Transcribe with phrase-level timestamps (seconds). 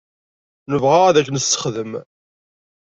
[0.71, 1.91] Nebɣa ad k-nessexdem.